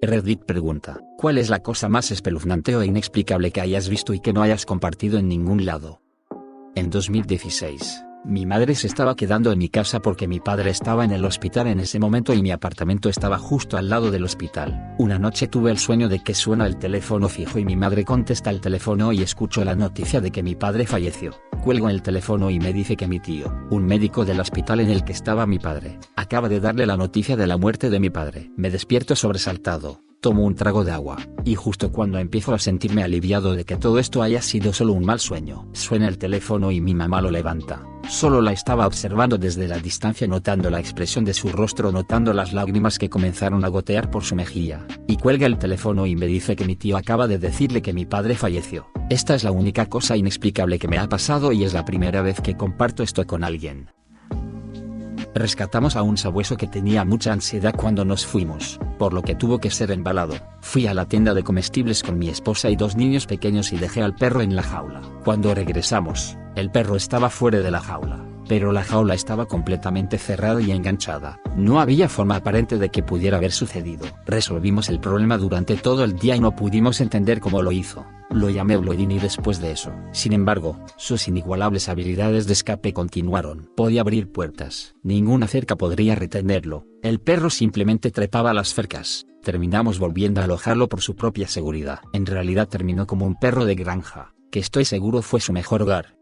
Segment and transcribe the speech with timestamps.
[0.00, 4.32] Reddit pregunta, ¿cuál es la cosa más espeluznante o inexplicable que hayas visto y que
[4.32, 6.02] no hayas compartido en ningún lado?
[6.76, 11.10] En 2016, mi madre se estaba quedando en mi casa porque mi padre estaba en
[11.10, 14.94] el hospital en ese momento y mi apartamento estaba justo al lado del hospital.
[14.98, 18.50] Una noche tuve el sueño de que suena el teléfono fijo y mi madre contesta
[18.50, 21.32] el teléfono y escucho la noticia de que mi padre falleció.
[21.62, 25.04] Cuelgo el teléfono y me dice que mi tío, un médico del hospital en el
[25.04, 28.50] que estaba mi padre, acaba de darle la noticia de la muerte de mi padre.
[28.56, 33.54] Me despierto sobresaltado tomo un trago de agua, y justo cuando empiezo a sentirme aliviado
[33.54, 36.94] de que todo esto haya sido solo un mal sueño, suena el teléfono y mi
[36.94, 37.84] mamá lo levanta.
[38.08, 42.52] Solo la estaba observando desde la distancia notando la expresión de su rostro notando las
[42.52, 46.56] lágrimas que comenzaron a gotear por su mejilla, y cuelga el teléfono y me dice
[46.56, 48.88] que mi tío acaba de decirle que mi padre falleció.
[49.10, 52.40] Esta es la única cosa inexplicable que me ha pasado y es la primera vez
[52.40, 53.90] que comparto esto con alguien.
[55.34, 59.58] Rescatamos a un sabueso que tenía mucha ansiedad cuando nos fuimos, por lo que tuvo
[59.58, 60.34] que ser embalado.
[60.60, 64.02] Fui a la tienda de comestibles con mi esposa y dos niños pequeños y dejé
[64.02, 65.00] al perro en la jaula.
[65.24, 70.60] Cuando regresamos, el perro estaba fuera de la jaula, pero la jaula estaba completamente cerrada
[70.60, 71.38] y enganchada.
[71.56, 74.06] No había forma aparente de que pudiera haber sucedido.
[74.26, 78.06] Resolvimos el problema durante todo el día y no pudimos entender cómo lo hizo.
[78.30, 79.92] Lo llamé Bloodini después de eso.
[80.12, 83.70] Sin embargo, sus inigualables habilidades de escape continuaron.
[83.74, 84.94] Podía abrir puertas.
[85.02, 86.84] Ninguna cerca podría retenerlo.
[87.02, 89.26] El perro simplemente trepaba las cercas.
[89.42, 92.00] Terminamos volviendo a alojarlo por su propia seguridad.
[92.12, 96.18] En realidad terminó como un perro de granja, que estoy seguro fue su mejor hogar.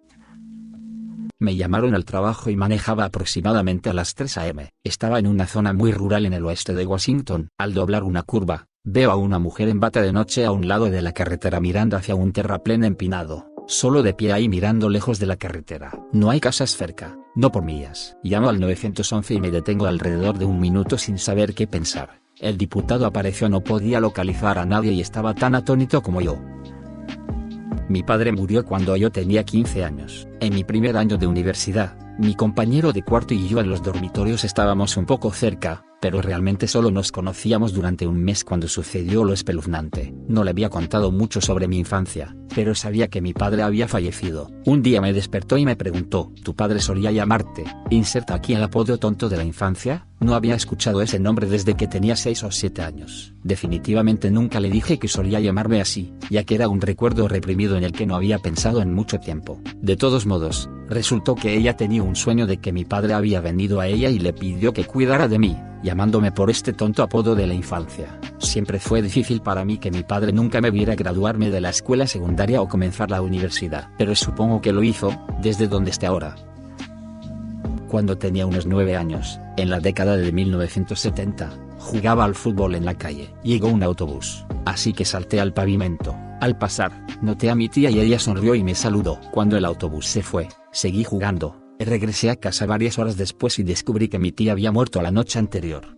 [1.39, 4.71] Me llamaron al trabajo y manejaba aproximadamente a las 3 a.m.
[4.85, 7.49] Estaba en una zona muy rural en el oeste de Washington.
[7.59, 10.91] Al doblar una curva, Veo a una mujer en bata de noche a un lado
[10.91, 15.27] de la carretera mirando hacia un terraplén empinado, solo de pie ahí mirando lejos de
[15.27, 15.91] la carretera.
[16.13, 18.17] No hay casas cerca, no por mías.
[18.23, 22.21] Llamo al 911 y me detengo alrededor de un minuto sin saber qué pensar.
[22.39, 26.39] El diputado apareció no podía localizar a nadie y estaba tan atónito como yo.
[27.89, 30.29] Mi padre murió cuando yo tenía 15 años.
[30.39, 34.45] En mi primer año de universidad, mi compañero de cuarto y yo en los dormitorios
[34.45, 39.33] estábamos un poco cerca, pero realmente solo nos conocíamos durante un mes cuando sucedió lo
[39.33, 40.15] espeluznante.
[40.29, 44.53] No le había contado mucho sobre mi infancia, pero sabía que mi padre había fallecido.
[44.65, 47.65] Un día me despertó y me preguntó, ¿tu padre solía llamarte?
[47.91, 50.07] Inserta aquí el apodo tonto de la infancia.
[50.21, 53.35] No había escuchado ese nombre desde que tenía 6 o 7 años.
[53.43, 57.83] Definitivamente nunca le dije que solía llamarme así, ya que era un recuerdo reprimido en
[57.83, 59.61] el que no había pensado en mucho tiempo.
[59.83, 63.81] De todos modos, resultó que ella tenía un sueño de que mi padre había venido
[63.81, 67.47] a ella y le pidió que cuidara de mí llamándome por este tonto apodo de
[67.47, 68.19] la infancia.
[68.39, 72.07] Siempre fue difícil para mí que mi padre nunca me viera graduarme de la escuela
[72.07, 76.35] secundaria o comenzar la universidad, pero supongo que lo hizo, desde donde esté ahora.
[77.89, 82.95] Cuando tenía unos nueve años, en la década de 1970, jugaba al fútbol en la
[82.95, 83.33] calle.
[83.45, 86.17] Llegó un autobús, así que salté al pavimento.
[86.41, 89.21] Al pasar, noté a mi tía y ella sonrió y me saludó.
[89.31, 94.09] Cuando el autobús se fue, seguí jugando, Regresé a casa varias horas después y descubrí
[94.09, 95.97] que mi tía había muerto la noche anterior.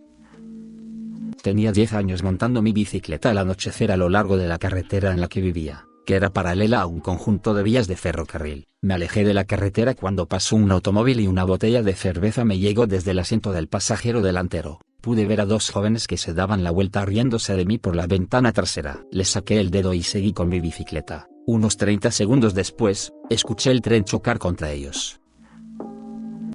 [1.41, 5.21] Tenía 10 años montando mi bicicleta al anochecer a lo largo de la carretera en
[5.21, 8.67] la que vivía, que era paralela a un conjunto de vías de ferrocarril.
[8.81, 12.59] Me alejé de la carretera cuando pasó un automóvil y una botella de cerveza me
[12.59, 14.81] llegó desde el asiento del pasajero delantero.
[15.01, 18.05] Pude ver a dos jóvenes que se daban la vuelta riéndose de mí por la
[18.05, 19.05] ventana trasera.
[19.11, 21.29] Les saqué el dedo y seguí con mi bicicleta.
[21.45, 25.21] Unos 30 segundos después, escuché el tren chocar contra ellos.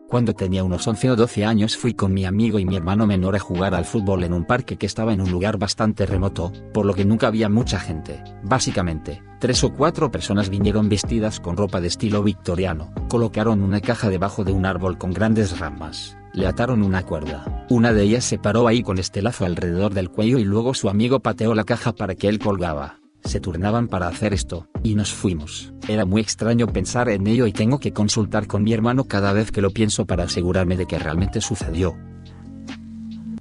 [0.08, 3.34] Cuando tenía unos 11 o 12 años fui con mi amigo y mi hermano menor
[3.34, 6.84] a jugar al fútbol en un parque que estaba en un lugar bastante remoto, por
[6.84, 8.22] lo que nunca había mucha gente.
[8.42, 14.10] Básicamente, tres o cuatro personas vinieron vestidas con ropa de estilo victoriano, colocaron una caja
[14.10, 17.64] debajo de un árbol con grandes ramas, le ataron una cuerda.
[17.70, 20.90] Una de ellas se paró ahí con este lazo alrededor del cuello y luego su
[20.90, 25.12] amigo pateó la caja para que él colgaba se turnaban para hacer esto, y nos
[25.12, 25.72] fuimos.
[25.88, 29.50] Era muy extraño pensar en ello y tengo que consultar con mi hermano cada vez
[29.50, 31.96] que lo pienso para asegurarme de que realmente sucedió.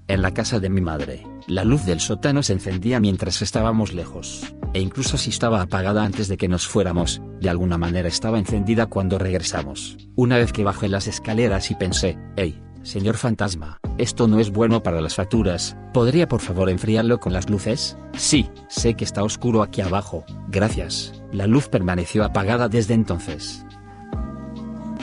[0.08, 4.54] En la casa de mi madre, la luz del sótano se encendía mientras estábamos lejos,
[4.74, 8.88] e incluso si estaba apagada antes de que nos fuéramos, de alguna manera estaba encendida
[8.88, 9.98] cuando regresamos.
[10.16, 14.83] Una vez que bajé las escaleras y pensé, hey, Señor fantasma, esto no es bueno
[14.83, 17.97] para las facturas, ¿podría por favor enfriarlo con las luces?
[18.12, 21.13] Sí, sé que está oscuro aquí abajo, gracias.
[21.31, 23.65] La luz permaneció apagada desde entonces.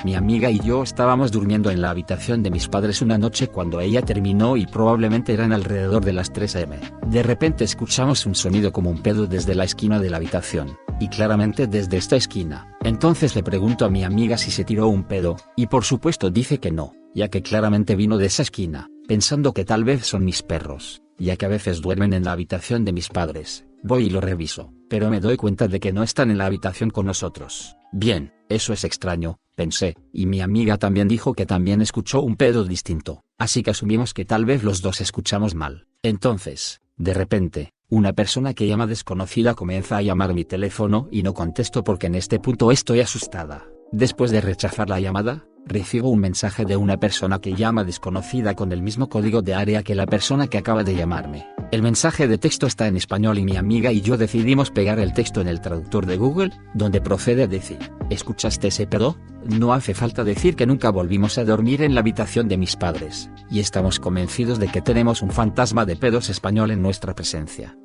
[0.05, 3.81] Mi amiga y yo estábamos durmiendo en la habitación de mis padres una noche cuando
[3.81, 6.71] ella terminó y probablemente eran alrededor de las 3 am.
[7.07, 11.09] De repente escuchamos un sonido como un pedo desde la esquina de la habitación, y
[11.09, 12.77] claramente desde esta esquina.
[12.85, 16.59] Entonces le pregunto a mi amiga si se tiró un pedo, y por supuesto dice
[16.59, 20.43] que no ya que claramente vino de esa esquina, pensando que tal vez son mis
[20.43, 21.03] perros.
[21.19, 23.67] ya que a veces duermen en la habitación de mis padres.
[23.83, 26.89] Voy y lo reviso, pero me doy cuenta de que no están en la habitación
[26.89, 27.77] con nosotros.
[27.93, 32.65] Bien, eso es extraño, pensé, y mi amiga también dijo que también escuchó un pedo
[32.65, 35.87] distinto, así que asumimos que tal vez los dos escuchamos mal.
[36.03, 41.35] Entonces, de repente, una persona que llama desconocida comienza a llamar mi teléfono y no
[41.35, 43.67] contesto porque en este punto estoy asustada.
[43.93, 48.73] Después de rechazar la llamada, recibo un mensaje de una persona que llama desconocida con
[48.73, 51.47] el mismo código de área que la persona que acaba de llamarme.
[51.71, 55.13] El mensaje de texto está en español y mi amiga y yo decidimos pegar el
[55.13, 57.79] texto en el traductor de Google, donde procede a decir,
[58.11, 59.17] ¿escuchaste ese pedo?
[59.45, 63.31] No hace falta decir que nunca volvimos a dormir en la habitación de mis padres,
[63.51, 67.77] y estamos convencidos de que tenemos un fantasma de pedos español en nuestra presencia.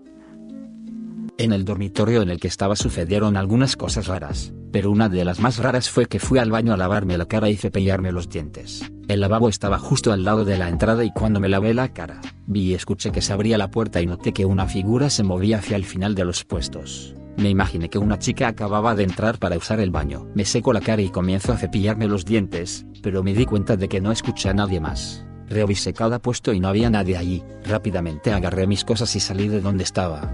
[1.37, 5.39] En el dormitorio en el que estaba sucedieron algunas cosas raras, pero una de las
[5.39, 8.83] más raras fue que fui al baño a lavarme la cara y cepillarme los dientes.
[9.07, 12.19] El lavabo estaba justo al lado de la entrada y cuando me lavé la cara,
[12.45, 15.59] vi y escuché que se abría la puerta y noté que una figura se movía
[15.59, 17.15] hacia el final de los puestos.
[17.37, 20.27] Me imaginé que una chica acababa de entrar para usar el baño.
[20.35, 23.87] Me seco la cara y comienzo a cepillarme los dientes, pero me di cuenta de
[23.87, 25.25] que no escuché a nadie más.
[25.47, 27.45] Revisé cada puesto y no había nadie allí.
[27.63, 30.33] Rápidamente agarré mis cosas y salí de donde estaba.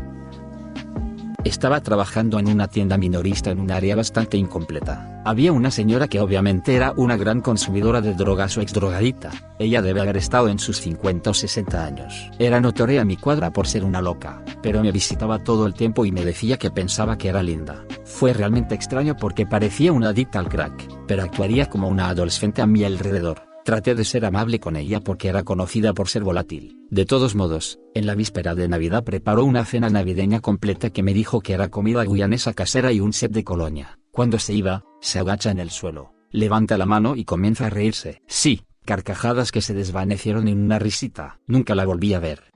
[1.43, 5.23] Estaba trabajando en una tienda minorista en un área bastante incompleta.
[5.25, 9.31] Había una señora que obviamente era una gran consumidora de drogas o exdrogadita.
[9.57, 12.29] Ella debe haber estado en sus 50 o 60 años.
[12.37, 16.11] Era notoria mi cuadra por ser una loca, pero me visitaba todo el tiempo y
[16.11, 17.85] me decía que pensaba que era linda.
[18.05, 22.67] Fue realmente extraño porque parecía una adicta al crack, pero actuaría como una adolescente a
[22.67, 23.50] mi alrededor.
[23.63, 26.77] Traté de ser amable con ella porque era conocida por ser volátil.
[26.89, 31.13] De todos modos, en la víspera de Navidad preparó una cena navideña completa que me
[31.13, 33.99] dijo que era comida guyanesa casera y un set de colonia.
[34.11, 38.23] Cuando se iba, se agacha en el suelo, levanta la mano y comienza a reírse.
[38.27, 41.39] Sí, carcajadas que se desvanecieron en una risita.
[41.45, 42.51] Nunca la volví a ver.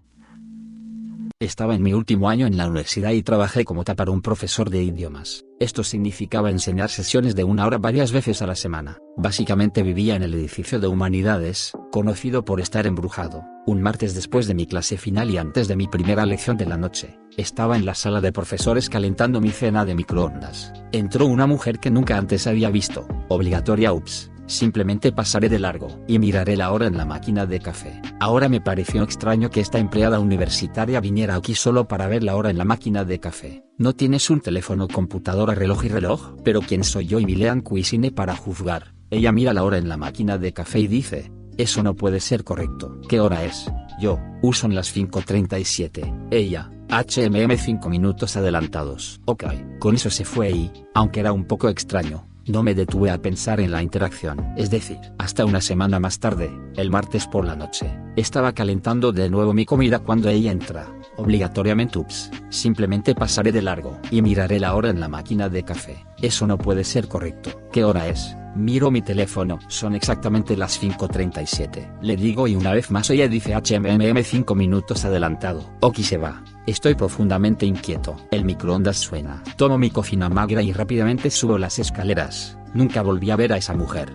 [1.42, 4.82] Estaba en mi último año en la universidad y trabajé como tapar un profesor de
[4.82, 5.44] idiomas.
[5.60, 9.00] Esto significaba enseñar sesiones de una hora varias veces a la semana.
[9.18, 13.44] Básicamente vivía en el edificio de humanidades, conocido por estar embrujado.
[13.66, 16.78] Un martes después de mi clase final y antes de mi primera lección de la
[16.78, 20.72] noche, estaba en la sala de profesores calentando mi cena de microondas.
[20.94, 23.06] Entró una mujer que nunca antes había visto.
[23.28, 24.32] Obligatoria ups.
[24.48, 28.02] Simplemente pasaré de largo y miraré la hora en la máquina de café.
[28.20, 32.50] Ahora me pareció extraño que esta empleada universitaria viniera aquí solo para ver la hora
[32.50, 33.64] en la máquina de café.
[33.78, 36.36] ¿No tienes un teléfono, computadora, reloj y reloj?
[36.44, 38.94] Pero ¿quién soy yo y Milean Cuisine para juzgar?
[39.10, 42.44] Ella mira la hora en la máquina de café y dice, eso no puede ser
[42.44, 43.00] correcto.
[43.08, 43.72] ¿Qué hora es?
[44.00, 46.28] Yo, uso en las 5.37.
[46.32, 49.22] Ella, HMM 5 minutos adelantados.
[49.26, 49.46] Ok,
[49.80, 53.60] con eso se fue y, aunque era un poco extraño, no me detuve a pensar
[53.60, 57.92] en la interacción, es decir, hasta una semana más tarde, el martes por la noche,
[58.16, 60.88] estaba calentando de nuevo mi comida cuando ella entra,
[61.18, 66.06] obligatoriamente ups, simplemente pasaré de largo y miraré la hora en la máquina de café,
[66.22, 68.36] eso no puede ser correcto, ¿qué hora es?
[68.56, 72.00] Miro mi teléfono, son exactamente las 5.37.
[72.02, 75.70] Le digo y una vez más ella dice HMM 5 minutos adelantado.
[75.82, 76.42] Oki se va.
[76.66, 78.16] Estoy profundamente inquieto.
[78.32, 79.44] El microondas suena.
[79.58, 82.58] Tomo mi cocina magra y rápidamente subo las escaleras.
[82.74, 84.14] Nunca volví a ver a esa mujer.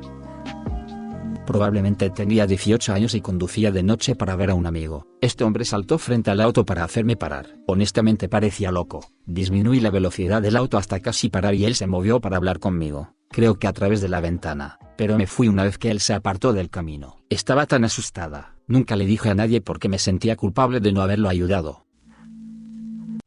[1.47, 5.07] Probablemente tenía 18 años y conducía de noche para ver a un amigo.
[5.21, 7.57] Este hombre saltó frente al auto para hacerme parar.
[7.67, 9.01] Honestamente parecía loco.
[9.27, 13.15] Disminuí la velocidad del auto hasta casi parar y él se movió para hablar conmigo
[13.31, 16.13] creo que a través de la ventana, pero me fui una vez que él se
[16.13, 17.19] apartó del camino.
[17.31, 21.29] Estaba tan asustada, nunca le dije a nadie porque me sentía culpable de no haberlo
[21.29, 21.87] ayudado.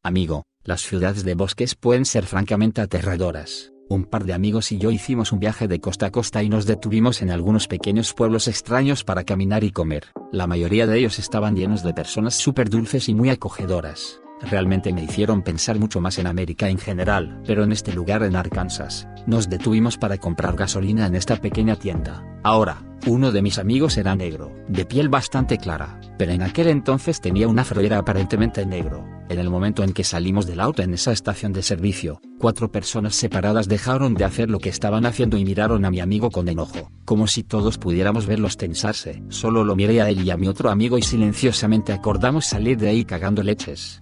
[0.06, 3.72] Amigo, las ciudades de bosques pueden ser francamente aterradoras.
[3.88, 6.66] Un par de amigos y yo hicimos un viaje de costa a costa y nos
[6.66, 10.08] detuvimos en algunos pequeños pueblos extraños para caminar y comer.
[10.34, 15.04] La mayoría de ellos estaban llenos de personas súper dulces y muy acogedoras realmente me
[15.04, 19.50] hicieron pensar mucho más en América en general, pero en este lugar en Arkansas, nos
[19.50, 22.24] detuvimos para comprar gasolina en esta pequeña tienda.
[22.44, 27.20] Ahora, uno de mis amigos era negro, de piel bastante clara, pero en aquel entonces
[27.20, 29.06] tenía una froera aparentemente negro.
[29.30, 33.16] En el momento en que salimos del auto en esa estación de servicio, cuatro personas
[33.16, 36.92] separadas dejaron de hacer lo que estaban haciendo y miraron a mi amigo con enojo,
[37.04, 39.22] como si todos pudiéramos verlos tensarse.
[39.30, 42.90] Solo lo miré a él y a mi otro amigo y silenciosamente acordamos salir de
[42.90, 44.00] ahí cagando leches.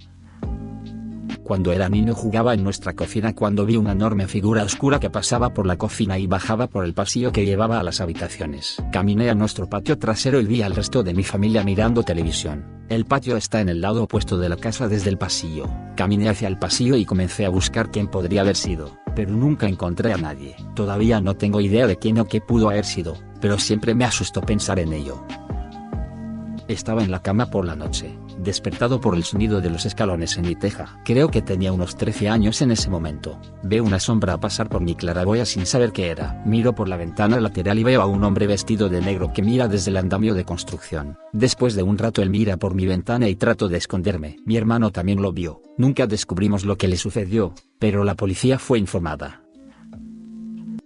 [1.51, 5.53] Cuando era niño jugaba en nuestra cocina cuando vi una enorme figura oscura que pasaba
[5.53, 8.81] por la cocina y bajaba por el pasillo que llevaba a las habitaciones.
[8.93, 12.86] Caminé a nuestro patio trasero y vi al resto de mi familia mirando televisión.
[12.88, 15.65] El patio está en el lado opuesto de la casa desde el pasillo.
[15.98, 20.13] Caminé hacia el pasillo y comencé a buscar quién podría haber sido, pero nunca encontré
[20.13, 20.55] a nadie.
[20.74, 24.39] Todavía no tengo idea de quién o qué pudo haber sido, pero siempre me asustó
[24.39, 25.22] pensar en ello.
[26.71, 30.47] Estaba en la cama por la noche, despertado por el sonido de los escalones en
[30.47, 31.01] mi teja.
[31.03, 33.37] Creo que tenía unos 13 años en ese momento.
[33.61, 36.41] Veo una sombra pasar por mi claraboya sin saber qué era.
[36.45, 39.67] Miro por la ventana lateral y veo a un hombre vestido de negro que mira
[39.67, 41.17] desde el andamio de construcción.
[41.33, 44.37] Después de un rato él mira por mi ventana y trato de esconderme.
[44.45, 45.61] Mi hermano también lo vio.
[45.77, 49.40] Nunca descubrimos lo que le sucedió, pero la policía fue informada.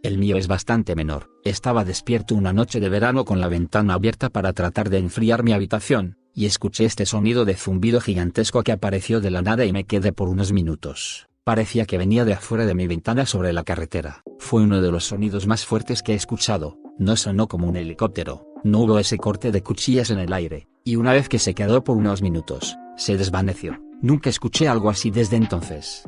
[0.06, 1.32] El mío es bastante menor.
[1.44, 5.52] Estaba despierto una noche de verano con la ventana abierta para tratar de enfriar mi
[5.52, 9.86] habitación, y escuché este sonido de zumbido gigantesco que apareció de la nada y me
[9.86, 11.26] quedé por unos minutos.
[11.44, 14.22] Parecía que venía de afuera de mi ventana sobre la carretera.
[14.38, 16.78] Fue uno de los sonidos más fuertes que he escuchado.
[17.00, 20.98] No sonó como un helicóptero, no hubo ese corte de cuchillas en el aire, y
[20.98, 23.82] una vez que se quedó por unos minutos, se desvaneció.
[24.04, 26.08] Nunca escuché algo así desde entonces.